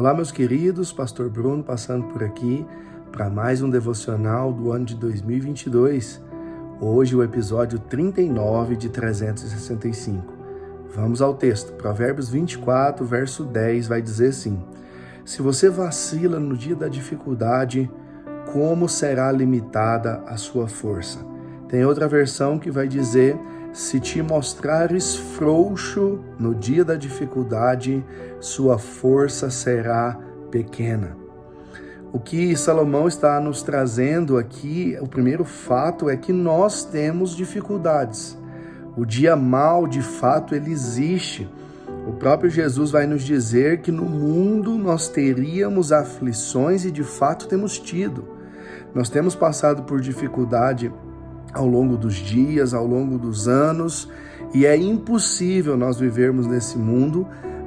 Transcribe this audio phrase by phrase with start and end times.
[0.00, 2.66] Olá, meus queridos, Pastor Bruno passando por aqui
[3.12, 6.22] para mais um devocional do ano de 2022.
[6.80, 10.32] Hoje, o episódio 39 de 365.
[10.94, 11.74] Vamos ao texto.
[11.74, 14.64] Provérbios 24, verso 10 vai dizer assim:
[15.22, 17.90] Se você vacila no dia da dificuldade,
[18.54, 21.18] como será limitada a sua força?
[21.68, 23.38] Tem outra versão que vai dizer:
[23.72, 28.04] se te mostrares frouxo no dia da dificuldade,
[28.40, 30.18] sua força será
[30.50, 31.16] pequena.
[32.12, 38.36] O que Salomão está nos trazendo aqui, o primeiro fato é que nós temos dificuldades.
[38.96, 41.48] O dia mal, de fato, ele existe.
[42.08, 47.46] O próprio Jesus vai nos dizer que no mundo nós teríamos aflições e de fato
[47.46, 48.24] temos tido.
[48.92, 50.92] Nós temos passado por dificuldade
[51.52, 54.08] ao longo dos dias, ao longo dos anos,
[54.54, 57.26] e é impossível nós vivermos nesse mundo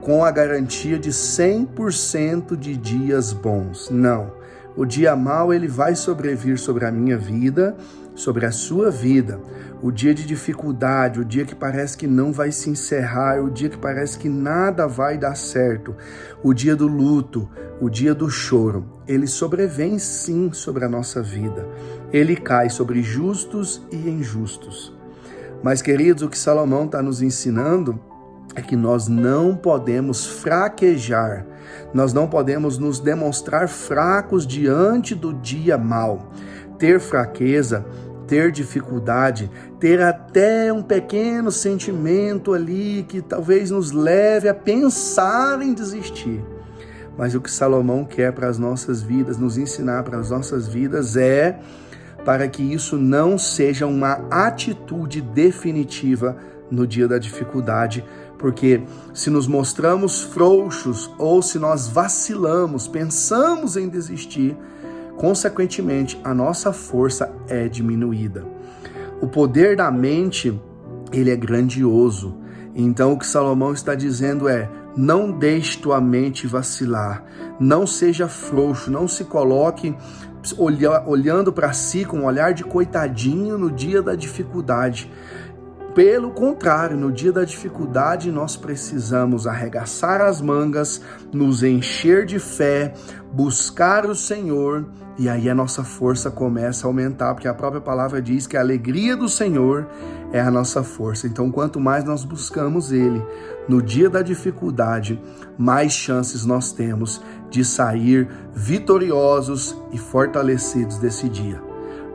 [0.00, 3.88] com a garantia de 100% de dias bons.
[3.90, 4.32] Não.
[4.76, 7.76] O dia mau ele vai sobrevir sobre a minha vida,
[8.14, 9.40] sobre a sua vida.
[9.80, 13.68] O dia de dificuldade, o dia que parece que não vai se encerrar, o dia
[13.68, 15.94] que parece que nada vai dar certo,
[16.42, 17.48] o dia do luto,
[17.80, 21.68] o dia do choro, ele sobrevém sim sobre a nossa vida.
[22.12, 24.92] Ele cai sobre justos e injustos.
[25.62, 28.00] Mas, queridos, o que Salomão está nos ensinando
[28.54, 31.46] é que nós não podemos fraquejar,
[31.92, 36.30] nós não podemos nos demonstrar fracos diante do dia mal.
[36.78, 37.84] Ter fraqueza,
[38.26, 45.74] ter dificuldade, ter até um pequeno sentimento ali que talvez nos leve a pensar em
[45.74, 46.44] desistir.
[47.16, 51.16] Mas o que Salomão quer para as nossas vidas, nos ensinar para as nossas vidas
[51.16, 51.58] é
[52.24, 56.36] para que isso não seja uma atitude definitiva
[56.74, 58.04] no dia da dificuldade,
[58.38, 58.82] porque
[59.14, 64.56] se nos mostramos frouxos ou se nós vacilamos, pensamos em desistir,
[65.16, 68.44] consequentemente a nossa força é diminuída.
[69.20, 70.60] O poder da mente,
[71.12, 72.36] ele é grandioso.
[72.74, 77.24] Então o que Salomão está dizendo é: não deixe tua mente vacilar,
[77.58, 79.96] não seja frouxo, não se coloque
[81.06, 85.10] olhando para si com um olhar de coitadinho no dia da dificuldade.
[85.94, 91.00] Pelo contrário, no dia da dificuldade, nós precisamos arregaçar as mangas,
[91.32, 92.92] nos encher de fé,
[93.32, 98.20] buscar o Senhor, e aí a nossa força começa a aumentar, porque a própria palavra
[98.20, 99.86] diz que a alegria do Senhor
[100.32, 101.28] é a nossa força.
[101.28, 103.22] Então, quanto mais nós buscamos Ele
[103.68, 105.22] no dia da dificuldade,
[105.56, 111.62] mais chances nós temos de sair vitoriosos e fortalecidos desse dia.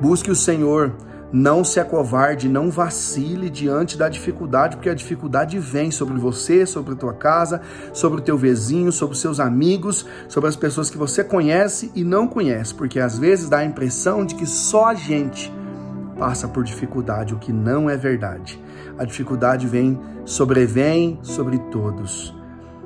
[0.00, 0.92] Busque o Senhor
[1.32, 6.94] não se acovarde, não vacile diante da dificuldade, porque a dificuldade vem sobre você, sobre
[6.94, 7.60] a tua casa,
[7.92, 12.02] sobre o teu vizinho, sobre os seus amigos, sobre as pessoas que você conhece e
[12.02, 15.52] não conhece, porque às vezes dá a impressão de que só a gente
[16.18, 18.60] passa por dificuldade, o que não é verdade.
[18.98, 22.34] A dificuldade vem, sobrevém sobre todos.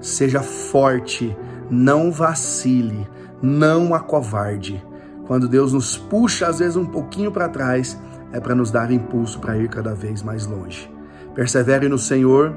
[0.00, 1.34] Seja forte,
[1.70, 3.08] não vacile,
[3.40, 4.84] não acovarde.
[5.26, 7.98] Quando Deus nos puxa às vezes um pouquinho para trás,
[8.34, 10.92] é para nos dar impulso para ir cada vez mais longe.
[11.34, 12.52] Persevere no Senhor,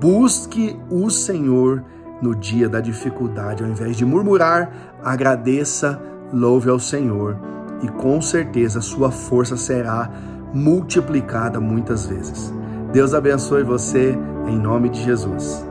[0.00, 1.82] busque o Senhor
[2.22, 3.64] no dia da dificuldade.
[3.64, 6.00] Ao invés de murmurar, agradeça,
[6.32, 7.36] louve ao Senhor
[7.82, 10.08] e com certeza sua força será
[10.54, 12.54] multiplicada muitas vezes.
[12.92, 15.67] Deus abençoe você em nome de Jesus.